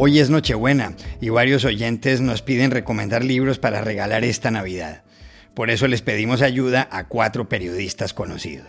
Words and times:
Hoy 0.00 0.20
es 0.20 0.30
Nochebuena 0.30 0.94
y 1.20 1.30
varios 1.30 1.64
oyentes 1.64 2.20
nos 2.20 2.40
piden 2.40 2.70
recomendar 2.70 3.24
libros 3.24 3.58
para 3.58 3.80
regalar 3.80 4.22
esta 4.22 4.52
Navidad. 4.52 5.02
Por 5.54 5.70
eso 5.70 5.88
les 5.88 6.02
pedimos 6.02 6.40
ayuda 6.40 6.88
a 6.92 7.08
cuatro 7.08 7.48
periodistas 7.48 8.14
conocidos. 8.14 8.68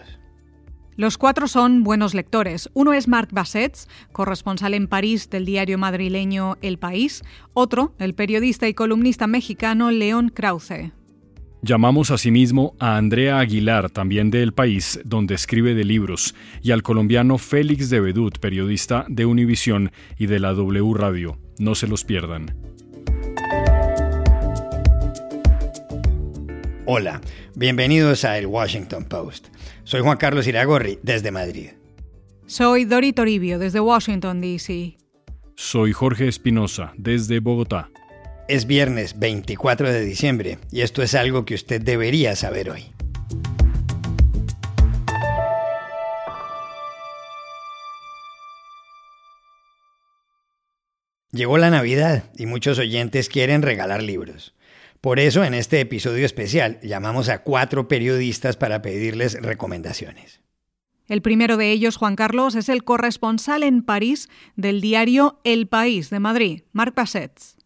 Los 0.95 1.19
cuatro 1.19 1.47
son 1.47 1.83
buenos 1.83 2.15
lectores. 2.15 2.71
Uno 2.73 2.93
es 2.93 3.07
Marc 3.07 3.31
Bassets, 3.31 3.87
corresponsal 4.11 4.73
en 4.73 4.87
París 4.87 5.29
del 5.29 5.45
diario 5.45 5.77
madrileño 5.77 6.57
El 6.63 6.79
País. 6.79 7.21
Otro, 7.53 7.93
el 7.99 8.15
periodista 8.15 8.67
y 8.67 8.73
columnista 8.73 9.27
mexicano 9.27 9.91
León 9.91 10.29
Krause. 10.29 10.93
Llamamos 11.61 12.09
asimismo 12.09 12.73
a 12.79 12.95
Andrea 12.95 13.39
Aguilar, 13.39 13.89
también 13.89 14.31
de 14.31 14.41
El 14.43 14.53
País, 14.53 14.97
donde 15.03 15.35
escribe 15.35 15.75
de 15.75 15.83
libros, 15.83 16.33
y 16.61 16.71
al 16.71 16.83
colombiano 16.83 17.37
Félix 17.37 17.89
de 17.89 17.99
Bedut, 17.99 18.39
periodista 18.39 19.05
de 19.09 19.25
Univisión 19.25 19.91
y 20.17 20.27
de 20.27 20.39
la 20.39 20.53
W 20.53 20.93
Radio. 20.93 21.37
No 21.57 21.75
se 21.75 21.87
los 21.87 22.05
pierdan. 22.05 22.55
Hola, 26.85 27.19
bienvenidos 27.55 28.23
a 28.23 28.37
El 28.37 28.47
Washington 28.47 29.03
Post. 29.03 29.49
Soy 29.83 29.99
Juan 29.99 30.17
Carlos 30.17 30.47
Iragorri, 30.47 30.97
desde 31.03 31.29
Madrid. 31.29 31.71
Soy 32.45 32.85
Dori 32.85 33.11
Toribio, 33.11 33.59
desde 33.59 33.81
Washington, 33.81 34.39
D.C. 34.39 34.97
Soy 35.55 35.91
Jorge 35.91 36.29
Espinosa, 36.29 36.93
desde 36.95 37.41
Bogotá. 37.41 37.89
Es 38.49 38.65
viernes 38.65 39.19
24 39.19 39.91
de 39.91 40.01
diciembre 40.01 40.57
y 40.71 40.81
esto 40.81 41.03
es 41.03 41.13
algo 41.13 41.45
que 41.45 41.53
usted 41.53 41.79
debería 41.79 42.35
saber 42.35 42.71
hoy. 42.71 42.85
Llegó 51.31 51.59
la 51.59 51.69
Navidad 51.69 52.23
y 52.39 52.47
muchos 52.47 52.79
oyentes 52.79 53.29
quieren 53.29 53.61
regalar 53.61 54.01
libros. 54.01 54.55
Por 54.99 55.19
eso 55.19 55.43
en 55.43 55.53
este 55.53 55.79
episodio 55.79 56.25
especial 56.25 56.79
llamamos 56.81 57.29
a 57.29 57.43
cuatro 57.43 57.87
periodistas 57.87 58.57
para 58.57 58.81
pedirles 58.81 59.39
recomendaciones. 59.39 60.41
El 61.07 61.21
primero 61.21 61.55
de 61.55 61.71
ellos, 61.71 61.97
Juan 61.97 62.15
Carlos, 62.15 62.55
es 62.55 62.67
el 62.69 62.83
corresponsal 62.83 63.61
en 63.61 63.83
París 63.83 64.27
del 64.55 64.81
diario 64.81 65.39
El 65.43 65.67
País 65.67 66.09
de 66.09 66.19
Madrid, 66.19 66.63
Marc 66.71 66.95
Passets. 66.95 67.58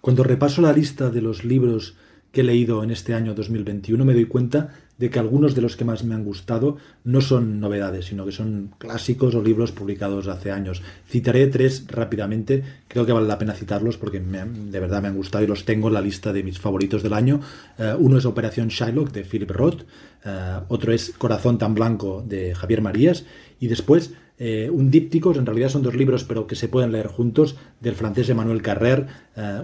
Cuando 0.00 0.24
repaso 0.24 0.62
la 0.62 0.72
lista 0.72 1.10
de 1.10 1.20
los 1.20 1.44
libros 1.44 1.94
que 2.32 2.40
he 2.40 2.44
leído 2.44 2.82
en 2.82 2.90
este 2.90 3.12
año 3.12 3.34
2021 3.34 4.02
me 4.04 4.14
doy 4.14 4.24
cuenta 4.24 4.74
de 4.96 5.10
que 5.10 5.18
algunos 5.18 5.54
de 5.54 5.60
los 5.60 5.76
que 5.76 5.84
más 5.84 6.04
me 6.04 6.14
han 6.14 6.24
gustado 6.24 6.78
no 7.04 7.20
son 7.20 7.60
novedades, 7.60 8.06
sino 8.06 8.26
que 8.26 8.32
son 8.32 8.74
clásicos 8.78 9.34
o 9.34 9.42
libros 9.42 9.72
publicados 9.72 10.28
hace 10.28 10.50
años. 10.50 10.82
Citaré 11.08 11.46
tres 11.46 11.84
rápidamente, 11.88 12.62
creo 12.88 13.06
que 13.06 13.12
vale 13.12 13.26
la 13.26 13.38
pena 13.38 13.54
citarlos 13.54 13.96
porque 13.96 14.20
de 14.20 14.80
verdad 14.80 15.00
me 15.02 15.08
han 15.08 15.16
gustado 15.16 15.44
y 15.44 15.46
los 15.46 15.64
tengo 15.64 15.88
en 15.88 15.94
la 15.94 16.00
lista 16.00 16.32
de 16.32 16.42
mis 16.42 16.58
favoritos 16.58 17.02
del 17.02 17.14
año. 17.14 17.40
Eh, 17.78 17.94
uno 17.98 18.18
es 18.18 18.26
Operación 18.26 18.68
Shylock 18.68 19.12
de 19.12 19.24
Philip 19.24 19.50
Roth, 19.50 19.82
eh, 20.24 20.58
otro 20.68 20.92
es 20.92 21.10
Corazón 21.16 21.58
tan 21.58 21.74
blanco 21.74 22.22
de 22.26 22.54
Javier 22.54 22.82
Marías 22.82 23.24
y 23.58 23.68
después 23.68 24.12
eh, 24.38 24.70
un 24.70 24.90
díptico, 24.90 25.34
en 25.34 25.44
realidad 25.44 25.68
son 25.68 25.82
dos 25.82 25.94
libros, 25.94 26.24
pero 26.24 26.46
que 26.46 26.56
se 26.56 26.68
pueden 26.68 26.92
leer 26.92 27.08
juntos, 27.08 27.56
del 27.80 27.94
francés 27.94 28.28
Emmanuel 28.30 28.62
Carrer, 28.62 29.06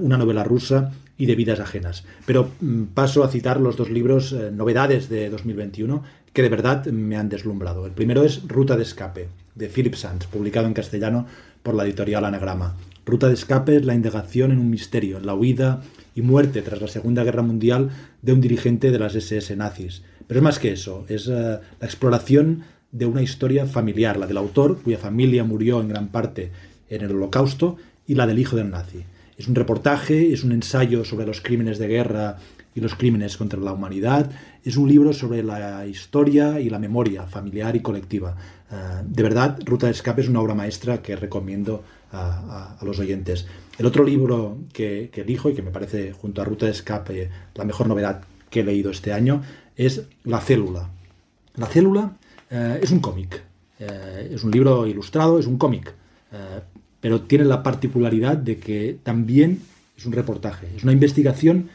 una 0.01 0.19
novela 0.19 0.45
rusa 0.45 0.93
y 1.19 1.25
de 1.25 1.35
vidas 1.35 1.61
ajenas. 1.61 2.05
Pero 2.27 2.51
mm, 2.61 2.85
paso 2.95 3.25
a 3.25 3.29
citar 3.29 3.59
los 3.59 3.77
dos 3.77 3.89
libros, 3.89 4.35
novedades 4.53 5.09
de 5.09 5.31
2021, 5.31 6.03
que 6.37 6.43
de 6.43 6.51
verdad 6.51 6.85
me 6.85 7.17
han 7.17 7.31
deslumbrado. 7.31 7.87
El 7.87 7.93
primero 7.93 8.23
es 8.23 8.47
Ruta 8.47 8.77
de 8.77 8.83
Escape, 8.83 9.31
de 9.55 9.71
Philip 9.71 9.95
Sands, 9.95 10.27
publicado 10.27 10.67
en 10.67 10.75
castellano 10.75 11.25
por 11.63 11.75
la 11.75 11.85
editorial 11.85 12.27
Anagrama. 12.27 12.77
Ruta 13.07 13.29
de 13.29 13.33
Escape 13.33 13.77
es 13.77 13.87
la 13.87 13.95
indagación 13.95 14.53
en 14.53 14.59
un 14.59 14.69
misterio, 14.69 15.19
la 15.19 15.33
huida 15.33 15.81
y 16.15 16.21
muerte 16.21 16.61
tras 16.61 16.83
la 16.83 16.89
Segunda 16.89 17.25
Guerra 17.25 17.41
Mundial 17.41 17.89
de 18.21 18.35
un 18.35 18.43
dirigente 18.43 18.91
de 18.91 18.99
las 18.99 19.15
SS 19.15 19.57
nazis. 19.57 20.03
Pero 20.27 20.41
es 20.41 20.45
más 20.45 20.59
que 20.59 20.73
eso, 20.73 21.07
es 21.09 21.27
la 21.27 21.63
exploración 21.81 22.65
de 22.93 23.07
una 23.07 23.23
historia 23.23 23.65
familiar, 23.65 24.19
la 24.19 24.27
del 24.27 24.37
autor, 24.37 24.83
cuya 24.83 24.99
familia 24.99 25.43
murió 25.43 25.81
en 25.81 25.89
gran 25.89 26.09
parte 26.09 26.53
en 26.91 27.01
el 27.01 27.13
Holocausto, 27.13 27.79
y 28.07 28.15
la 28.15 28.27
del 28.27 28.39
hijo 28.39 28.57
del 28.57 28.69
nazi. 28.69 29.05
Es 29.39 29.49
un 29.49 29.55
reportaje, 29.55 30.35
es 30.35 30.45
un 30.45 30.53
ensayo 30.53 31.03
sobre 31.07 31.25
los 31.25 31.41
crímenes 31.41 31.79
de 31.79 31.89
guerra 31.89 32.37
y 32.77 32.81
los 32.81 32.95
crímenes 32.95 33.39
contra 33.39 33.59
la 33.59 33.73
humanidad, 33.73 34.31
es 34.63 34.77
un 34.77 34.87
libro 34.87 35.13
sobre 35.15 35.43
la 35.43 35.87
historia 35.87 36.61
y 36.61 36.69
la 36.69 36.79
memoria 36.79 37.27
familiar 37.27 37.75
y 37.75 37.81
colectiva. 37.81 38.37
Eh, 38.71 38.75
de 39.03 39.23
verdad, 39.23 39.59
Ruta 39.65 39.87
de 39.87 39.93
Escape 39.93 40.21
es 40.21 40.29
una 40.29 40.43
obra 40.43 40.55
maestra 40.55 41.01
que 41.01 41.17
recomiendo 41.17 41.83
a, 42.13 42.77
los 42.83 42.99
oyentes. 42.99 43.47
El 43.79 43.87
otro 43.87 44.05
libro 44.05 44.59
que, 44.73 45.11
elijo 45.15 45.51
y 45.51 45.55
que 45.55 45.63
me 45.63 45.71
parece, 45.71 46.13
junto 46.13 46.43
a 46.43 46.45
Ruta 46.45 46.67
de 46.67 46.73
Escape, 46.73 47.31
la 47.55 47.65
mejor 47.65 47.89
novedad 47.89 48.23
que 48.51 48.61
he 48.61 48.65
leído 48.65 48.91
este 48.91 49.13
año 49.13 49.43
es 49.75 50.03
La 50.25 50.41
Célula. 50.41 50.91
La 51.57 51.67
Célula 51.67 52.13
eh, 52.51 52.79
es 52.83 52.91
un 52.91 53.01
cómic. 53.01 53.43
Eh, 53.79 54.33
es 54.35 54.45
un 54.45 54.51
libro 54.51 54.87
ilustrado, 54.87 55.39
es 55.39 55.47
un 55.47 55.57
cómic. 55.59 55.95
Pero 57.01 57.23
tiene 57.23 57.45
la 57.45 57.63
particularidad 57.63 58.37
de 58.37 58.59
que 58.59 58.99
también 59.03 59.63
es 59.97 60.05
un 60.05 60.13
reportaje. 60.13 60.69
Es 60.77 60.83
una 60.83 60.93
investigación 60.93 61.71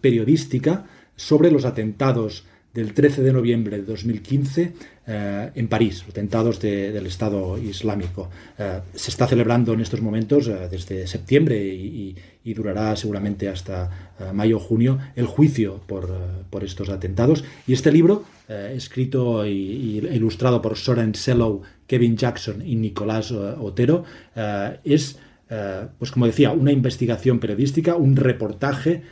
periodística 0.00 0.86
sobre 1.16 1.50
los 1.50 1.64
atentados 1.64 2.44
del 2.78 2.94
13 2.94 3.22
de 3.22 3.32
noviembre 3.32 3.78
de 3.78 3.82
2015 3.82 4.72
eh, 5.06 5.50
en 5.54 5.68
París, 5.68 6.04
atentados 6.08 6.60
del 6.60 7.06
Estado 7.06 7.58
Islámico. 7.58 8.30
Eh, 8.58 8.80
se 8.94 9.10
está 9.10 9.26
celebrando 9.26 9.72
en 9.72 9.80
estos 9.80 10.00
momentos, 10.00 10.46
eh, 10.46 10.68
desde 10.70 11.06
septiembre 11.06 11.58
y, 11.58 12.14
durará 12.54 12.96
seguramente 12.96 13.46
hasta 13.46 14.14
mayo 14.32 14.56
o 14.56 14.58
junio, 14.58 14.98
el 15.16 15.26
juicio 15.26 15.82
por, 15.86 16.08
por, 16.48 16.64
estos 16.64 16.88
atentados. 16.88 17.44
Y 17.66 17.74
este 17.74 17.92
libro, 17.92 18.24
escrito 18.48 19.44
e 19.44 19.50
ilustrado 19.50 20.62
por 20.62 20.78
Soren 20.78 21.14
Sellow, 21.14 21.60
Kevin 21.86 22.16
Jackson 22.16 22.66
y 22.66 22.76
Nicolás 22.76 23.32
Otero, 23.32 24.04
es, 24.82 25.18
pues 25.98 26.10
como 26.10 26.26
decía, 26.26 26.52
una 26.52 26.72
investigación 26.72 27.38
periodística, 27.38 27.96
un 27.96 28.16
reportaje 28.16 29.02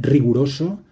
riguroso, 0.00 0.82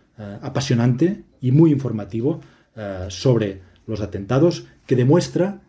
apasionante 0.43 1.25
y 1.41 1.53
muy 1.53 1.72
informativo 1.72 2.41
eh, 2.77 3.06
sobre 3.09 3.60
los 3.87 4.00
atentados 4.00 4.66
que 4.87 4.97
demuestra 4.97 5.60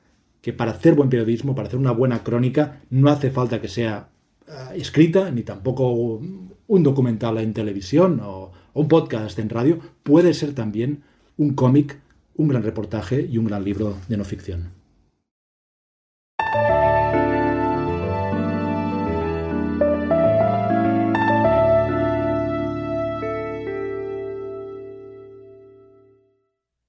que 0.42 0.54
para 0.54 0.72
hacer 0.72 0.96
buen 0.96 1.10
periodismo, 1.10 1.56
para 1.56 1.68
hacer 1.68 1.80
una 1.80 1.92
buena 1.92 2.24
crónica, 2.24 2.82
no 2.90 3.10
hace 3.10 3.32
falta 3.32 3.62
que 3.62 3.68
sea 3.68 4.10
eh, 4.48 4.52
escrita, 4.76 5.32
ni 5.32 5.44
tampoco 5.44 5.92
un 5.92 6.84
documental 6.84 7.38
en 7.38 7.54
televisión 7.54 8.20
o, 8.24 8.52
un 8.74 8.88
podcast 8.88 9.38
en 9.40 9.50
radio, 9.50 9.80
puede 10.04 10.34
ser 10.34 10.54
también 10.54 11.04
un 11.38 11.54
cómic, 11.54 12.00
un 12.36 12.48
gran 12.48 12.64
reportaje 12.64 13.28
y 13.30 13.38
un 13.38 13.46
gran 13.46 13.66
libro 13.66 13.98
de 14.08 14.16
no 14.16 14.24
ficción. 14.24 14.81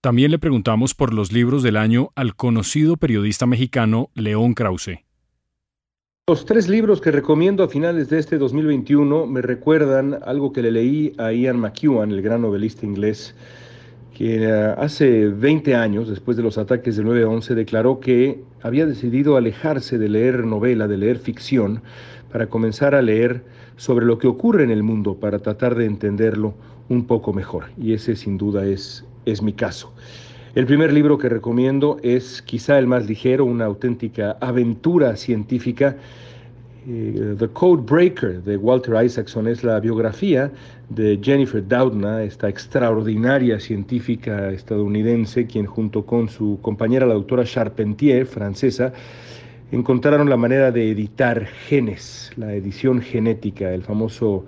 También 0.03 0.33
le 0.33 0.41
preguntamos 0.41 0.95
por 0.95 1.15
los 1.15 1.31
libros 1.31 1.63
del 1.63 1.77
año 1.77 2.11
al 2.17 2.35
conocido 2.35 2.97
periodista 2.97 3.47
mexicano 3.47 4.11
León 4.15 4.53
Krause. 4.53 5.05
Los 6.27 6.45
tres 6.45 6.69
libros 6.69 7.01
que 7.01 7.13
recomiendo 7.13 7.63
a 7.63 7.69
finales 7.69 8.11
de 8.11 8.19
este 8.19 8.37
2021 8.37 9.29
me 9.29 9.43
recuerdan 9.43 10.19
algo 10.25 10.53
que 10.53 10.61
le 10.61 10.73
leí 10.73 11.13
a 11.19 11.31
Ian 11.33 11.61
McEwan, 11.61 12.11
el 12.11 12.21
gran 12.21 12.43
novelista 12.43 12.85
inglés, 12.85 13.37
que 14.13 14.43
eh, 14.43 14.75
hace 14.77 15.29
20 15.29 15.77
años, 15.77 16.09
después 16.09 16.37
de 16.37 16.43
los 16.43 16.59
ataques 16.59 16.97
del 16.97 17.07
9-11, 17.07 17.55
declaró 17.55 18.01
que 18.01 18.43
había 18.61 18.87
decidido 18.87 19.37
alejarse 19.37 19.99
de 19.99 20.09
leer 20.09 20.45
novela, 20.45 20.89
de 20.89 20.97
leer 20.97 21.19
ficción, 21.19 21.81
para 22.33 22.49
comenzar 22.49 22.97
a 22.97 23.03
leer 23.03 23.45
sobre 23.77 24.05
lo 24.05 24.19
que 24.19 24.27
ocurre 24.27 24.65
en 24.65 24.73
el 24.73 24.83
mundo, 24.83 25.15
para 25.21 25.39
tratar 25.39 25.77
de 25.77 25.87
entenderlo 25.87 26.55
un 26.89 27.07
poco 27.07 27.33
mejor. 27.33 27.67
Y 27.79 27.93
ese 27.93 28.17
sin 28.17 28.37
duda 28.37 28.67
es 28.67 29.05
es 29.25 29.43
mi 29.43 29.53
caso. 29.53 29.93
El 30.55 30.67
primer 30.67 30.93
libro 30.93 31.17
que 31.17 31.31
recomiendo 31.31 31.97
es 32.03 32.43
quizá 32.43 32.79
el 32.79 32.87
más 32.87 33.07
ligero, 33.07 33.47
una 33.47 33.65
auténtica 33.65 34.37
aventura 34.41 35.17
científica. 35.17 35.97
Eh, 36.87 37.37
The 37.39 37.49
Code 37.49 37.85
Breaker 37.85 38.43
de 38.43 38.59
Walter 38.59 39.03
Isaacson 39.03 39.49
es 39.49 39.65
la 39.65 39.81
biografía 39.81 40.51
de 40.91 41.19
Jennifer 41.23 41.67
Doudna, 41.67 42.23
esta 42.23 42.51
extraordinaria 42.51 43.59
científica 43.61 44.51
estadounidense, 44.51 45.47
quien 45.47 45.65
junto 45.65 46.05
con 46.05 46.29
su 46.29 46.59
compañera 46.61 47.07
la 47.07 47.15
doctora 47.15 47.45
Charpentier, 47.45 48.27
francesa, 48.27 48.93
encontraron 49.71 50.29
la 50.29 50.37
manera 50.37 50.71
de 50.71 50.91
editar 50.91 51.47
genes, 51.47 52.31
la 52.37 52.53
edición 52.53 53.01
genética, 53.01 53.73
el 53.73 53.83
famoso, 53.83 54.45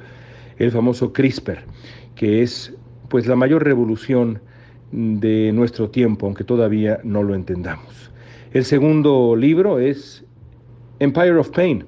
el 0.58 0.70
famoso 0.70 1.14
CRISPR, 1.14 1.60
que 2.14 2.42
es 2.42 2.74
pues 3.08 3.26
la 3.26 3.36
mayor 3.36 3.64
revolución 3.64 4.40
de 4.92 5.52
nuestro 5.52 5.90
tiempo, 5.90 6.26
aunque 6.26 6.44
todavía 6.44 7.00
no 7.04 7.22
lo 7.22 7.34
entendamos. 7.34 8.10
El 8.52 8.64
segundo 8.64 9.34
libro 9.34 9.78
es 9.78 10.24
Empire 11.00 11.36
of 11.36 11.50
Pain, 11.50 11.84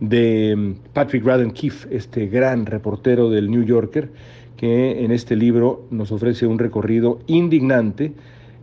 de 0.00 0.54
mm, 0.56 0.92
Patrick 0.92 1.24
Radden 1.24 1.52
Keefe, 1.52 1.94
este 1.94 2.26
gran 2.26 2.66
reportero 2.66 3.30
del 3.30 3.50
New 3.50 3.62
Yorker, 3.62 4.10
que 4.56 5.04
en 5.04 5.12
este 5.12 5.36
libro 5.36 5.86
nos 5.90 6.12
ofrece 6.12 6.46
un 6.46 6.58
recorrido 6.58 7.20
indignante 7.26 8.12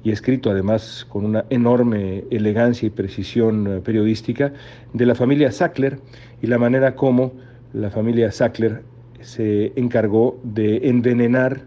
y 0.04 0.12
escrito 0.12 0.50
además 0.50 1.06
con 1.08 1.26
una 1.26 1.46
enorme 1.50 2.24
elegancia 2.32 2.88
y 2.88 2.90
precisión 2.90 3.68
eh, 3.68 3.80
periodística 3.82 4.54
de 4.94 5.06
la 5.06 5.16
familia 5.16 5.52
Sackler 5.52 6.00
y 6.42 6.48
la 6.48 6.58
manera 6.58 6.96
como 6.96 7.34
la 7.74 7.92
familia 7.92 8.32
Sackler 8.32 8.84
se 9.20 9.72
encargó 9.76 10.40
de 10.44 10.90
envenenar 10.90 11.62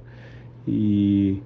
y 0.66 1.40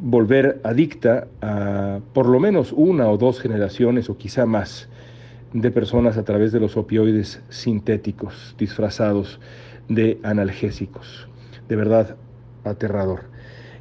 volver 0.00 0.60
adicta 0.62 1.26
a 1.42 2.00
por 2.12 2.26
lo 2.26 2.38
menos 2.40 2.72
una 2.72 3.08
o 3.08 3.18
dos 3.18 3.40
generaciones 3.40 4.08
o 4.08 4.16
quizá 4.16 4.46
más 4.46 4.88
de 5.52 5.70
personas 5.70 6.16
a 6.16 6.24
través 6.24 6.52
de 6.52 6.60
los 6.60 6.76
opioides 6.76 7.42
sintéticos 7.48 8.54
disfrazados 8.58 9.40
de 9.88 10.18
analgésicos. 10.22 11.28
De 11.68 11.76
verdad, 11.76 12.16
aterrador. 12.64 13.24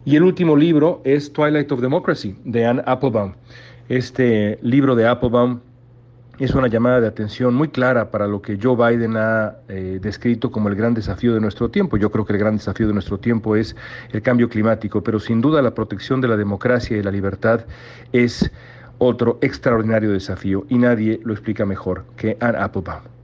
Y 0.06 0.16
el 0.16 0.24
último 0.24 0.56
libro 0.56 1.02
es 1.04 1.34
Twilight 1.34 1.72
of 1.72 1.82
Democracy 1.82 2.36
de 2.46 2.66
Anne 2.66 2.82
Applebaum. 2.86 3.34
Este 3.90 4.58
libro 4.62 4.96
de 4.96 5.08
Applebaum 5.08 5.60
es 6.46 6.54
una 6.54 6.68
llamada 6.68 7.02
de 7.02 7.08
atención 7.08 7.56
muy 7.56 7.70
clara 7.70 8.12
para 8.12 8.28
lo 8.28 8.42
que 8.42 8.60
Joe 8.62 8.76
Biden 8.76 9.18
ha 9.18 9.56
eh, 9.68 10.00
descrito 10.02 10.52
como 10.52 10.70
el 10.70 10.76
gran 10.76 10.94
desafío 10.94 11.34
de 11.34 11.42
nuestro 11.42 11.70
tiempo. 11.70 11.98
Yo 11.98 12.12
creo 12.12 12.26
que 12.26 12.34
el 12.34 12.40
gran 12.40 12.58
desafío 12.58 12.88
de 12.88 12.94
nuestro 12.94 13.18
tiempo 13.18 13.56
es 13.56 13.76
el 14.12 14.22
cambio 14.22 14.48
climático, 14.48 15.02
pero 15.02 15.20
sin 15.20 15.42
duda 15.42 15.62
la 15.62 15.74
protección 15.74 16.22
de 16.22 16.28
la 16.28 16.38
democracia 16.38 16.96
y 16.98 17.02
la 17.02 17.12
libertad 17.12 17.62
es 18.14 18.52
otro 19.00 19.40
extraordinario 19.42 20.12
desafío 20.12 20.66
y 20.70 20.78
nadie 20.78 21.20
lo 21.24 21.34
explica 21.34 21.66
mejor 21.66 22.06
que 22.16 22.38
Anne 22.40 22.58
Applebaum. 22.60 23.17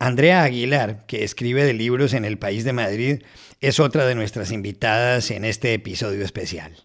Andrea 0.00 0.44
Aguilar, 0.44 1.06
que 1.06 1.24
escribe 1.24 1.64
de 1.64 1.74
libros 1.74 2.12
en 2.14 2.24
el 2.24 2.38
país 2.38 2.64
de 2.64 2.72
Madrid, 2.72 3.22
es 3.60 3.80
otra 3.80 4.06
de 4.06 4.14
nuestras 4.14 4.52
invitadas 4.52 5.32
en 5.32 5.44
este 5.44 5.74
episodio 5.74 6.24
especial. 6.24 6.84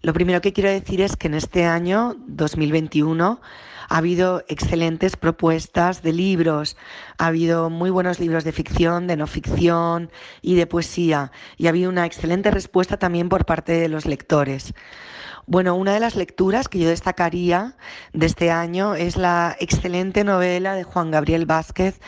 Lo 0.00 0.14
primero 0.14 0.40
que 0.40 0.54
quiero 0.54 0.70
decir 0.70 1.02
es 1.02 1.14
que 1.14 1.28
en 1.28 1.34
este 1.34 1.64
año 1.64 2.16
2021 2.26 3.40
ha 3.88 3.96
habido 3.98 4.42
excelentes 4.48 5.16
propuestas 5.16 6.02
de 6.02 6.14
libros, 6.14 6.78
ha 7.18 7.26
habido 7.26 7.68
muy 7.68 7.90
buenos 7.90 8.18
libros 8.18 8.44
de 8.44 8.52
ficción, 8.52 9.06
de 9.06 9.18
no 9.18 9.26
ficción 9.26 10.10
y 10.40 10.54
de 10.54 10.66
poesía, 10.66 11.32
y 11.58 11.66
ha 11.66 11.68
habido 11.68 11.90
una 11.90 12.06
excelente 12.06 12.50
respuesta 12.50 12.96
también 12.96 13.28
por 13.28 13.44
parte 13.44 13.72
de 13.72 13.88
los 13.88 14.06
lectores. 14.06 14.72
Bueno, 15.46 15.74
una 15.74 15.92
de 15.92 16.00
las 16.00 16.14
lecturas 16.14 16.68
que 16.68 16.78
yo 16.78 16.88
destacaría 16.88 17.76
de 18.12 18.26
este 18.26 18.50
año 18.52 18.94
es 18.94 19.16
la 19.16 19.56
excelente 19.58 20.22
novela 20.22 20.74
de 20.74 20.84
Juan 20.84 21.10
Gabriel 21.10 21.46
Vázquez, 21.46 22.00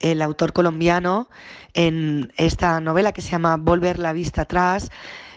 el 0.00 0.22
autor 0.22 0.52
colombiano, 0.52 1.28
en 1.74 2.32
esta 2.36 2.80
novela 2.80 3.12
que 3.12 3.20
se 3.20 3.30
llama 3.30 3.56
Volver 3.58 3.98
la 3.98 4.12
vista 4.12 4.42
atrás 4.42 4.90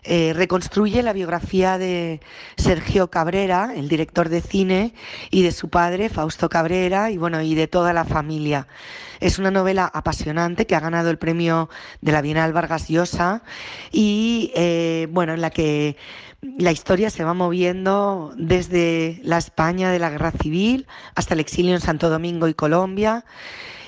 eh, 0.07 0.33
reconstruye 0.35 1.01
la 1.01 1.13
biografía 1.13 1.77
de 1.77 2.21
Sergio 2.57 3.09
Cabrera, 3.09 3.71
el 3.75 3.89
director 3.89 4.29
de 4.29 4.41
cine, 4.41 4.93
y 5.31 5.41
de 5.41 5.51
su 5.51 5.69
padre, 5.69 6.09
Fausto 6.09 6.47
Cabrera, 6.47 7.09
y 7.11 7.17
bueno, 7.17 7.41
y 7.41 7.55
de 7.55 7.67
toda 7.67 7.91
la 7.91 8.05
familia. 8.05 8.67
Es 9.19 9.39
una 9.39 9.49
novela 9.49 9.89
apasionante 9.91 10.67
que 10.67 10.75
ha 10.75 10.79
ganado 10.79 11.09
el 11.09 11.17
premio 11.17 11.69
de 12.01 12.11
la 12.11 12.21
Bienal 12.21 12.53
Vargas 12.53 12.87
Llosa 12.87 13.41
y 13.91 14.51
eh, 14.55 15.07
bueno, 15.09 15.33
en 15.33 15.41
la 15.41 15.49
que 15.49 15.97
la 16.41 16.71
historia 16.71 17.09
se 17.09 17.23
va 17.23 17.33
moviendo 17.33 18.33
desde 18.37 19.19
la 19.23 19.37
España 19.37 19.89
de 19.89 19.99
la 19.99 20.09
Guerra 20.09 20.31
Civil 20.31 20.85
hasta 21.15 21.33
el 21.33 21.39
exilio 21.39 21.73
en 21.73 21.81
Santo 21.81 22.09
Domingo 22.09 22.47
y 22.47 22.53
Colombia 22.53 23.25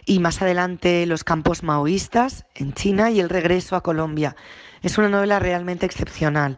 y 0.05 0.19
más 0.19 0.41
adelante 0.41 1.05
los 1.05 1.23
campos 1.23 1.63
maoístas 1.63 2.45
en 2.55 2.73
China 2.73 3.11
y 3.11 3.19
el 3.19 3.29
regreso 3.29 3.75
a 3.75 3.83
Colombia. 3.83 4.35
Es 4.81 4.97
una 4.97 5.09
novela 5.09 5.39
realmente 5.39 5.85
excepcional. 5.85 6.57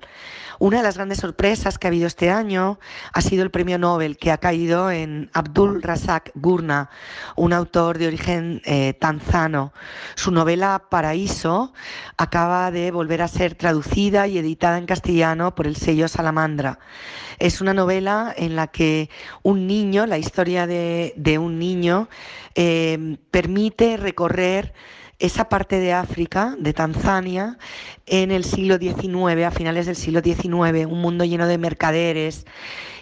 Una 0.61 0.77
de 0.77 0.83
las 0.83 0.97
grandes 0.97 1.19
sorpresas 1.19 1.79
que 1.79 1.87
ha 1.87 1.89
habido 1.89 2.05
este 2.05 2.29
año 2.29 2.79
ha 3.13 3.21
sido 3.21 3.43
el 3.43 3.49
premio 3.49 3.79
Nobel 3.79 4.17
que 4.17 4.29
ha 4.29 4.39
caído 4.39 4.91
en 4.91 5.29
Abdul 5.33 5.81
Razak 5.81 6.31
Gurna, 6.35 6.89
un 7.37 7.53
autor 7.53 7.97
de 7.97 8.07
origen 8.07 8.61
eh, 8.65 8.93
tanzano. 8.93 9.71
Su 10.15 10.31
novela 10.31 10.83
Paraíso 10.89 11.71
acaba 12.17 12.71
de 12.71 12.91
volver 12.91 13.21
a 13.21 13.29
ser 13.29 13.55
traducida 13.55 14.27
y 14.27 14.37
editada 14.37 14.77
en 14.77 14.85
castellano 14.85 15.55
por 15.55 15.65
el 15.65 15.77
sello 15.77 16.09
Salamandra. 16.09 16.79
Es 17.37 17.61
una 17.61 17.73
novela 17.73 18.33
en 18.35 18.57
la 18.57 18.67
que 18.67 19.09
un 19.43 19.65
niño, 19.65 20.07
la 20.07 20.17
historia 20.17 20.67
de, 20.67 21.37
un 21.39 21.57
niño, 21.57 22.09
eh, 22.55 23.17
permite 23.31 23.95
recorrer 23.95 24.73
esa 25.19 25.49
parte 25.49 25.79
de 25.79 25.93
África, 25.93 26.55
de 26.57 26.73
Tanzania, 26.73 27.57
en 28.09 28.31
el 28.31 28.43
siglo 28.43 28.77
XIX, 28.77 29.45
a 29.45 29.51
finales 29.51 29.85
del 29.85 29.95
siglo 29.95 30.21
XIX, 30.21 30.87
un 30.87 31.01
mundo 31.01 31.23
lleno 31.25 31.47
de 31.47 31.57
mercaderes 31.57 32.45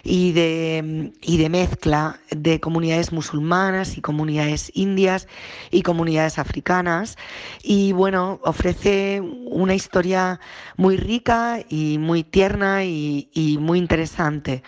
y 0.04 0.32
de, 0.32 1.48
mezcla 1.50 2.20
de 2.30 2.60
comunidades 2.60 3.12
musulmanas 3.12 3.96
y 3.96 4.00
comunidades 4.00 4.70
indias 4.74 5.26
y 5.70 5.82
comunidades 5.82 6.38
africanas. 6.38 7.16
Y 7.62 7.92
bueno, 7.92 8.40
ofrece 8.42 9.20
una 9.20 9.74
historia 9.74 10.40
muy 10.76 10.96
rica 10.96 11.60
y 11.68 11.98
muy 11.98 12.22
tierna 12.22 12.84
y, 12.84 13.30
y 13.32 13.58
muy 13.58 13.78
interesante. 13.78 14.62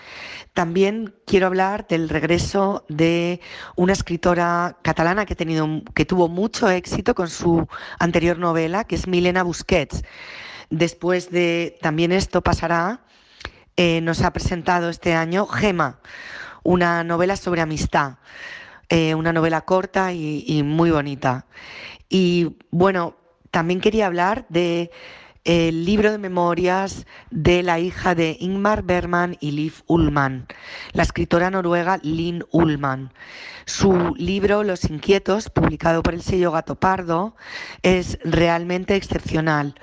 También 0.53 1.15
quiero 1.27 1.47
hablar 1.47 1.87
del 1.87 2.09
regreso 2.09 2.85
de 2.89 3.41
una 3.77 3.93
escritora 3.93 4.77
catalana 4.83 5.25
que, 5.25 5.37
tenido, 5.37 5.67
que 5.95 6.05
tuvo 6.05 6.29
mucho 6.29 6.69
éxito 6.69 7.15
con 7.15 7.29
su 7.29 7.69
anterior 7.99 8.39
novela, 8.39 8.85
que 8.85 8.97
es 8.97 9.07
Milena 9.07 9.45
Busquets. 9.45 10.03
Después 10.71 11.31
de 11.31 11.77
también 11.83 12.13
esto 12.13 12.43
pasará, 12.43 13.01
eh, 13.77 14.01
nos 14.01 14.23
ha 14.23 14.33
presentado 14.33 14.89
este 14.89 15.15
año 15.15 15.47
Gema, 15.47 16.01
una 16.63 17.05
novela 17.05 17.37
sobre 17.37 17.61
amistad, 17.61 18.15
eh, 18.89 19.15
una 19.15 19.33
novela 19.33 19.63
corta 19.63 20.13
y 20.13 20.63
muy 20.65 20.91
bonita. 20.91 21.47
Y 22.09 22.57
bueno, 22.71 23.17
también 23.51 23.81
quería 23.81 24.07
hablar 24.07 24.47
de 24.49 24.91
el 25.45 25.87
libro 25.87 26.13
de 26.13 26.19
memorias 26.19 27.07
de 27.31 27.63
la 27.63 27.79
hija 27.79 28.15
de 28.15 28.37
Ingmar 28.41 28.83
Bergman 28.83 29.39
y 29.41 29.53
Liv 29.53 29.73
Ullmann, 29.87 30.47
la 30.93 31.03
escritora 31.03 31.51
noruega 31.51 31.99
Lynn 32.03 32.45
Ullmann. 32.51 33.13
Su 33.65 34.15
libro 34.17 34.65
Los 34.65 34.85
Inquietos, 34.85 35.49
publicado 35.49 36.03
por 36.03 36.13
el 36.13 36.23
sello 36.23 36.53
Gato 36.53 36.75
Pardo, 36.75 37.37
es 37.83 38.19
realmente 38.23 38.97
excepcional 38.97 39.75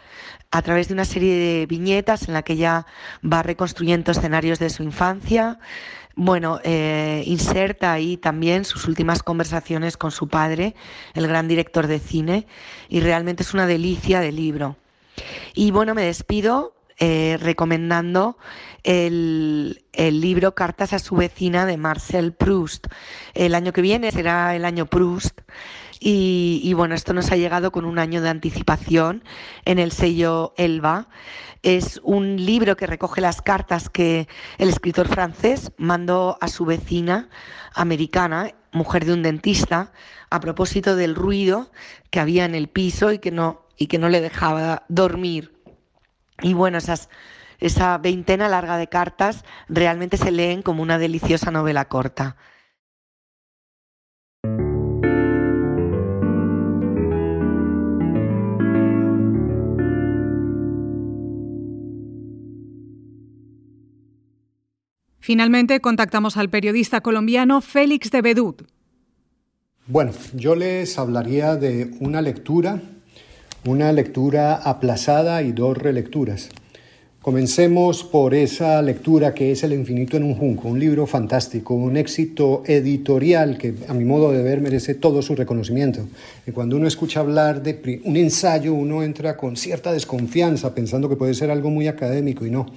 a 0.57 0.61
través 0.63 0.87
de 0.87 0.95
una 0.95 1.05
serie 1.05 1.35
de 1.35 1.65
viñetas 1.67 2.27
en 2.27 2.33
la 2.33 2.41
que 2.41 2.53
ella 2.53 2.87
va 3.23 3.43
reconstruyendo 3.43 4.11
escenarios 4.11 4.57
de 4.57 4.71
su 4.71 4.81
infancia. 4.81 5.59
Bueno, 6.15 6.59
eh, 6.63 7.21
inserta 7.27 7.93
ahí 7.93 8.17
también 8.17 8.65
sus 8.65 8.87
últimas 8.87 9.21
conversaciones 9.21 9.97
con 9.97 10.09
su 10.09 10.27
padre, 10.27 10.73
el 11.13 11.27
gran 11.27 11.47
director 11.47 11.85
de 11.85 11.99
cine, 11.99 12.47
y 12.89 13.01
realmente 13.01 13.43
es 13.43 13.53
una 13.53 13.67
delicia 13.67 14.19
de 14.19 14.31
libro. 14.31 14.77
Y 15.53 15.69
bueno, 15.69 15.93
me 15.93 16.01
despido 16.01 16.73
eh, 16.99 17.37
recomendando 17.39 18.39
el, 18.81 19.83
libro 19.93 20.55
Cartas 20.55 20.93
a 20.93 20.99
su 20.99 21.15
vecina 21.15 21.67
de 21.67 21.77
Marcel 21.77 22.33
Proust. 22.33 22.87
El 23.35 23.53
año 23.53 23.73
que 23.73 23.81
viene 23.81 24.11
será 24.11 24.55
el 24.55 24.65
año 24.65 24.87
Proust. 24.87 25.41
Y, 25.99 26.73
bueno, 26.73 26.95
esto 26.95 27.13
nos 27.13 27.31
ha 27.31 27.37
llegado 27.37 27.71
con 27.71 27.85
un 27.85 27.97
año 27.97 28.21
de 28.21 28.29
anticipación 28.29 29.23
en 29.65 29.79
el 29.79 29.91
sello 29.91 30.53
Elba. 30.57 31.07
Es 31.63 31.99
un 32.03 32.37
libro 32.37 32.77
que 32.77 32.87
recoge 32.87 33.19
las 33.19 33.41
cartas 33.41 33.89
que 33.89 34.27
el 34.57 34.69
escritor 34.69 35.07
francés 35.07 35.71
mandó 35.77 36.37
a 36.39 36.47
su 36.47 36.65
vecina 36.65 37.29
americana, 37.73 38.53
mujer 38.71 39.05
de 39.05 39.13
un 39.13 39.23
dentista, 39.23 39.91
a 40.29 40.39
propósito 40.39 40.95
del 40.95 41.15
ruido 41.15 41.71
que 42.11 42.19
había 42.19 42.45
en 42.45 42.53
el 42.53 42.67
piso 42.67 43.11
y 43.11 43.19
que 43.19 43.31
no 43.31 43.67
y 43.77 43.87
que 43.87 43.99
no 43.99 44.09
le 44.09 44.21
dejaba 44.21 44.83
dormir. 44.89 45.53
Y 46.41 46.53
bueno, 46.53 46.77
esas, 46.77 47.09
esa 47.59 47.97
veintena 47.97 48.49
larga 48.49 48.77
de 48.77 48.87
cartas 48.87 49.45
realmente 49.69 50.17
se 50.17 50.31
leen 50.31 50.61
como 50.61 50.81
una 50.81 50.97
deliciosa 50.97 51.51
novela 51.51 51.85
corta. 51.85 52.35
Finalmente 65.27 65.81
contactamos 65.81 66.38
al 66.38 66.50
periodista 66.50 67.01
colombiano 67.01 67.60
Félix 67.60 68.12
de 68.12 68.22
Bedut, 68.22 68.62
Bueno, 69.86 70.13
yo 70.34 70.55
les 70.55 70.98
hablaría 70.98 71.57
de 71.57 71.91
una 72.00 72.22
lectura, 72.22 72.81
una 73.65 73.91
lectura 73.91 74.55
aplazada 74.55 75.43
y 75.43 75.51
dos 75.51 75.77
relecturas. 75.77 76.48
Comencemos 77.22 78.05
por 78.05 78.34
esa 78.34 78.81
lectura 78.81 79.34
que 79.34 79.51
es 79.51 79.63
El 79.63 79.74
infinito 79.74 80.15
en 80.15 80.24
un 80.24 80.34
junco, 80.34 80.69
un 80.69 80.79
libro 80.79 81.05
fantástico, 81.05 81.74
un 81.74 81.98
éxito 81.98 82.63
editorial 82.65 83.57
que 83.57 83.75
a 83.89 83.93
mi 83.93 84.05
modo 84.05 84.31
de 84.31 84.41
ver 84.41 84.62
merece 84.62 84.96
todo 84.96 85.22
su 85.22 85.36
reconocimiento. 85.36 86.07
Y 86.46 86.51
cuando 86.51 86.77
uno 86.77 86.88
escucha 86.88 87.19
hablar 87.19 87.62
de 87.62 88.00
un 88.05 88.15
ensayo, 88.15 88.74
uno 88.74 89.03
entra 89.03 89.36
con 89.36 89.57
cierta 89.57 89.91
desconfianza 89.91 90.74
pensando 90.74 91.10
que 91.10 91.17
puede 91.17 91.34
ser 91.34 91.51
algo 91.51 91.69
muy 91.69 91.89
académico 91.89 92.46
y 92.46 92.50
no. 92.50 92.67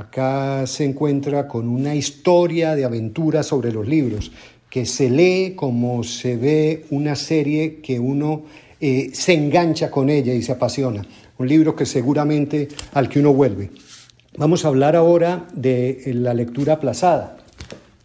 Acá 0.00 0.66
se 0.66 0.84
encuentra 0.84 1.46
con 1.46 1.68
una 1.68 1.94
historia 1.94 2.74
de 2.74 2.86
aventuras 2.86 3.44
sobre 3.44 3.70
los 3.70 3.86
libros 3.86 4.32
que 4.70 4.86
se 4.86 5.10
lee 5.10 5.52
como 5.54 6.04
se 6.04 6.36
ve 6.36 6.86
una 6.88 7.14
serie 7.14 7.80
que 7.82 8.00
uno 8.00 8.44
eh, 8.80 9.10
se 9.12 9.34
engancha 9.34 9.90
con 9.90 10.08
ella 10.08 10.32
y 10.32 10.40
se 10.40 10.52
apasiona. 10.52 11.04
Un 11.36 11.48
libro 11.48 11.76
que 11.76 11.84
seguramente 11.84 12.68
al 12.94 13.10
que 13.10 13.20
uno 13.20 13.34
vuelve. 13.34 13.72
Vamos 14.38 14.64
a 14.64 14.68
hablar 14.68 14.96
ahora 14.96 15.46
de 15.52 16.00
la 16.14 16.32
lectura 16.32 16.74
aplazada. 16.74 17.36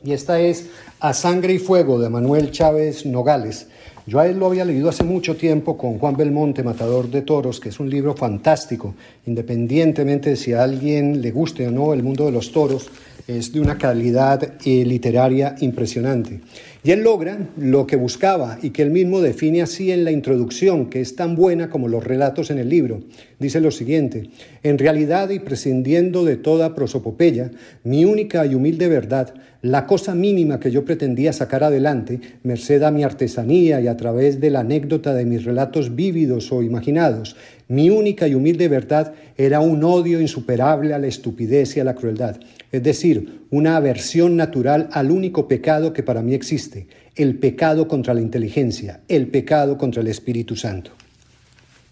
Y 0.04 0.12
esta 0.12 0.42
es 0.42 0.68
A 1.06 1.14
Sangre 1.14 1.54
y 1.54 1.60
Fuego 1.60 2.00
de 2.00 2.10
Manuel 2.10 2.50
Chávez 2.50 3.06
Nogales. 3.06 3.68
Yo 4.08 4.20
a 4.20 4.26
él 4.26 4.40
lo 4.40 4.48
había 4.48 4.66
leído 4.66 4.90
hace 4.90 5.04
mucho 5.04 5.36
tiempo 5.36 5.78
con 5.78 6.00
Juan 6.00 6.18
Belmonte, 6.18 6.64
Matador 6.64 7.12
de 7.12 7.22
Toros, 7.22 7.60
que 7.60 7.70
es 7.70 7.80
un 7.80 7.92
libro 7.92 8.16
fantástico, 8.16 8.96
independientemente 9.28 10.32
de 10.32 10.36
si 10.36 10.54
a 10.54 10.64
alguien 10.64 11.22
le 11.22 11.30
guste 11.30 11.68
o 11.68 11.70
no 11.70 11.94
el 11.94 12.02
mundo 12.02 12.26
de 12.26 12.32
los 12.32 12.52
toros, 12.52 12.90
es 13.27 13.51
de 13.51 13.60
una 13.60 13.77
calidad 13.77 14.53
eh, 14.65 14.86
literaria 14.86 15.55
impresionante. 15.60 16.41
Y 16.84 16.91
él 16.91 17.01
logra 17.01 17.39
lo 17.58 17.88
que 17.88 17.96
buscaba 17.96 18.60
y 18.62 18.70
que 18.70 18.84
él 18.84 18.91
mismo 18.91 19.20
define 19.20 19.63
así 19.63 19.91
en 19.91 20.03
la 20.03 20.12
introducción, 20.12 20.91
que 20.91 21.01
es 21.01 21.15
tan 21.15 21.36
buena 21.36 21.72
como 21.72 21.88
los 21.88 22.03
relatos 22.03 22.51
en 22.51 22.60
el 22.60 22.70
libro. 22.70 23.01
Dice 23.39 23.60
lo 23.60 23.72
siguiente, 23.72 24.29
en 24.62 24.77
realidad 24.77 25.32
y 25.32 25.39
prescindiendo 25.39 26.24
de 26.24 26.38
toda 26.38 26.75
prosopopeya, 26.75 27.50
mi 27.84 28.05
única 28.05 28.46
y 28.46 28.53
humilde 28.53 28.88
verdad, 28.88 29.34
la 29.63 29.88
cosa 29.88 30.13
mínima 30.13 30.60
que 30.60 30.70
yo 30.70 30.86
pretendía 30.86 31.34
sacar 31.34 31.63
adelante, 31.63 32.20
merced 32.44 32.84
a 32.84 32.91
mi 32.91 33.03
artesanía 33.03 33.82
y 33.82 33.88
a 33.88 33.98
través 33.98 34.39
de 34.39 34.51
la 34.51 34.60
anécdota 34.60 35.15
de 35.15 35.25
mis 35.25 35.44
relatos 35.44 35.96
vívidos 35.96 36.51
o 36.51 36.62
imaginados, 36.62 37.36
mi 37.67 37.89
única 37.89 38.27
y 38.27 38.36
humilde 38.36 38.67
verdad 38.67 39.13
era 39.38 39.60
un 39.60 39.84
odio 39.84 40.22
insuperable 40.22 40.94
a 40.94 41.00
la 41.00 41.08
estupidez 41.08 41.75
y 41.75 41.79
a 41.79 41.84
la 41.84 41.96
crueldad, 41.96 42.38
es 42.75 42.84
decir, 42.84 43.46
una 43.50 43.77
aversión 43.77 44.36
natural 44.36 44.89
al 44.91 45.12
único 45.12 45.48
pecado 45.48 45.94
que 45.94 46.03
para 46.03 46.22
mí 46.22 46.34
existe, 46.34 46.88
el 47.15 47.38
pecado 47.38 47.88
contra 47.88 48.13
la 48.13 48.22
inteligencia, 48.22 49.01
el 49.08 49.27
pecado 49.27 49.77
contra 49.77 50.01
el 50.01 50.08
Espíritu 50.08 50.55
Santo. 50.55 50.91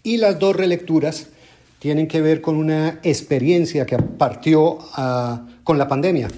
Y 0.02 0.18
las 0.18 0.38
dos 0.38 0.54
relecturas 0.54 1.28
tienen 1.78 2.06
que 2.06 2.20
ver 2.20 2.40
con 2.40 2.56
una 2.56 3.00
experiencia 3.02 3.86
que 3.86 3.96
partió 3.96 4.78
ah, 4.92 5.46
con 5.62 5.78
la 5.78 5.88
pandemia. 5.88 6.28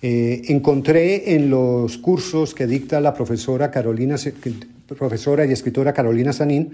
Eh, 0.00 0.42
encontré 0.48 1.34
en 1.34 1.48
los 1.48 1.98
cursos 1.98 2.54
que 2.54 2.66
dicta 2.66 3.00
la 3.00 3.14
profesora, 3.14 3.70
Carolina, 3.70 4.16
profesora 4.98 5.46
y 5.46 5.52
escritora 5.52 5.92
Carolina 5.92 6.32
Sanín 6.32 6.72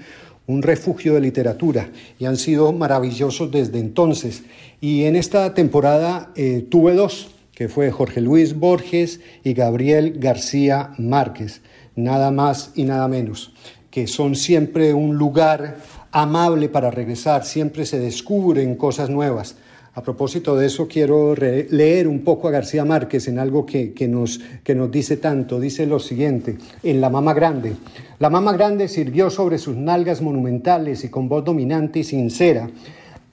un 0.49 0.63
refugio 0.63 1.15
de 1.15 1.21
literatura 1.21 1.91
y 2.19 2.25
han 2.25 2.37
sido 2.37 2.73
maravillosos 2.73 3.53
desde 3.53 3.79
entonces. 3.79 4.43
Y 4.81 5.05
en 5.05 5.15
esta 5.15 5.55
temporada 5.55 6.33
eh, 6.35 6.67
tuve 6.69 6.95
dos, 6.95 7.31
que 7.55 7.69
fue 7.69 7.93
Jorge 7.93 8.21
Luis 8.21 8.59
Borges 8.59 9.21
y 9.45 9.53
Gabriel 9.53 10.15
García 10.19 10.93
Márquez, 10.99 11.61
nada 11.95 12.31
más 12.31 12.73
y 12.75 12.85
nada 12.85 13.09
menos, 13.09 13.53
que 13.91 14.07
son 14.07 14.35
siempre 14.35 14.95
un 14.95 15.17
lugar 15.17 15.77
amable 16.13 16.69
para 16.69 16.91
regresar, 16.91 17.45
siempre 17.45 17.85
se 17.85 18.01
descubren 18.01 18.75
cosas 18.75 19.11
nuevas. 19.11 19.57
A 19.95 20.03
propósito 20.03 20.55
de 20.57 20.67
eso, 20.67 20.87
quiero 20.87 21.35
leer 21.35 22.07
un 22.07 22.21
poco 22.21 22.49
a 22.49 22.51
García 22.51 22.85
Márquez 22.85 23.27
en 23.29 23.39
algo 23.39 23.67
que, 23.67 23.93
nos, 24.09 24.41
que 24.63 24.75
nos 24.75 24.91
dice 24.91 25.17
tanto. 25.17 25.59
Dice 25.59 25.87
lo 25.87 25.99
siguiente, 25.99 26.57
en 26.83 27.01
La 27.01 27.11
Mama 27.11 27.35
Grande. 27.35 27.75
La 28.19 28.31
Mama 28.31 28.53
Grande 28.53 28.89
sirvió 28.89 29.31
sobre 29.31 29.59
sus 29.59 29.77
nalgas 29.77 30.23
monumentales 30.23 31.05
y 31.05 31.09
con 31.09 31.29
voz 31.29 31.45
dominante 31.45 32.01
y 32.01 32.05
sincera 32.05 32.69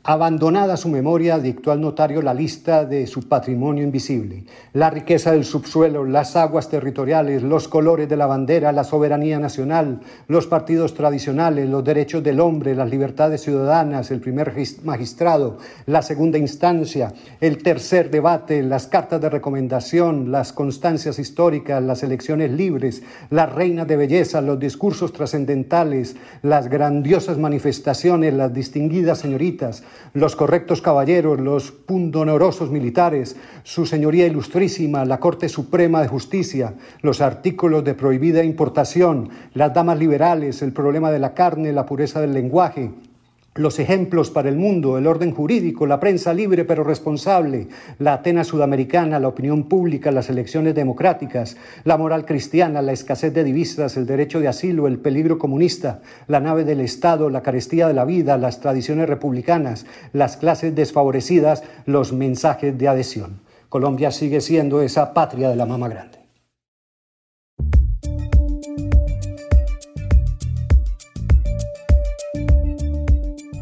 Abandonada 0.07 0.77
su 0.77 0.87
memoria, 0.87 1.39
dictó 1.39 1.71
al 1.71 1.81
notario 1.81 2.21
la 2.21 2.35
lista 2.35 2.85
de 2.85 3.07
su 3.07 3.27
patrimonio 3.27 3.83
invisible, 3.83 4.43
la 4.73 4.91
riqueza 4.91 5.31
del 5.31 5.45
subsuelo, 5.45 6.05
las 6.05 6.35
aguas 6.35 6.69
territoriales, 6.69 7.41
los 7.41 7.67
colores 7.67 8.07
de 8.07 8.15
la 8.15 8.27
bandera, 8.27 8.71
la 8.71 8.83
soberanía 8.83 9.39
nacional, 9.39 10.01
los 10.27 10.45
partidos 10.45 10.93
tradicionales, 10.93 11.67
los 11.67 11.83
derechos 11.83 12.23
del 12.23 12.39
hombre, 12.39 12.75
las 12.75 12.91
libertades 12.91 13.41
ciudadanas, 13.41 14.11
el 14.11 14.19
primer 14.19 14.53
magistrado, 14.83 15.57
la 15.87 16.03
segunda 16.03 16.37
instancia, 16.37 17.11
el 17.41 17.63
tercer 17.63 18.11
debate, 18.11 18.61
las 18.61 18.85
cartas 18.85 19.19
de 19.19 19.31
recomendación, 19.31 20.31
las 20.31 20.53
constancias 20.53 21.17
históricas, 21.17 21.81
las 21.81 22.03
elecciones 22.03 22.51
libres, 22.51 23.01
las 23.31 23.51
reinas 23.51 23.87
de 23.87 23.97
belleza, 23.97 24.39
los 24.41 24.59
discursos 24.59 25.13
trascendentales, 25.13 26.15
las 26.43 26.69
grandiosas 26.69 27.39
manifestaciones, 27.39 28.35
las 28.35 28.53
distinguidas 28.53 29.17
señoritas, 29.17 29.81
los 30.13 30.35
correctos 30.35 30.81
caballeros, 30.81 31.39
los 31.39 31.71
pundonorosos 31.71 32.71
militares, 32.71 33.35
su 33.63 33.85
señoría 33.85 34.27
ilustrísima, 34.27 35.05
la 35.05 35.19
Corte 35.19 35.49
Suprema 35.49 36.01
de 36.01 36.07
Justicia, 36.07 36.73
los 37.01 37.21
artículos 37.21 37.83
de 37.83 37.93
prohibida 37.93 38.43
importación, 38.43 39.29
las 39.53 39.73
damas 39.73 39.99
liberales, 39.99 40.61
el 40.61 40.73
problema 40.73 41.11
de 41.11 41.19
la 41.19 41.33
carne, 41.33 41.71
la 41.71 41.85
pureza 41.85 42.21
del 42.21 42.33
lenguaje, 42.33 42.91
los 43.55 43.79
ejemplos 43.79 44.31
para 44.31 44.49
el 44.49 44.57
mundo, 44.57 44.97
el 44.97 45.07
orden 45.07 45.33
jurídico, 45.33 45.87
la 45.87 46.01
prensa 46.01 46.33
libre 46.33 46.65
pero 46.65 46.83
responsable, 46.83 47.69
la 47.99 48.15
Atenas 48.15 48.47
sudamericana, 48.47 49.17
la 49.17 49.29
opinión 49.29 49.69
pública, 49.69 50.11
las 50.11 50.29
elecciones 50.29 50.75
democráticas, 50.75 51.55
la 51.85 51.97
moral 51.97 52.25
cristiana, 52.25 52.81
la 52.81 52.91
escasez 52.91 53.33
de 53.33 53.45
divisas, 53.45 53.95
el 53.95 54.05
derecho 54.05 54.41
de 54.41 54.49
asilo, 54.49 54.87
el 54.87 54.99
peligro 54.99 55.39
comunista, 55.39 56.01
la 56.27 56.41
nave 56.41 56.65
del 56.65 56.81
Estado, 56.81 57.29
la 57.29 57.43
carestía 57.43 57.87
de 57.87 57.93
la 57.93 58.03
vida, 58.03 58.37
las 58.37 58.59
tradiciones 58.59 59.07
republicanas, 59.07 59.85
las 60.11 60.35
clases 60.35 60.75
desfavorecidas, 60.75 61.63
los 61.85 62.11
mensajes 62.11 62.77
de 62.77 62.89
adhesión. 62.89 63.39
Colombia 63.69 64.11
sigue 64.11 64.41
siendo 64.41 64.81
esa 64.81 65.13
patria 65.13 65.49
de 65.49 65.55
la 65.55 65.65
mama 65.65 65.87
grande. 65.87 66.14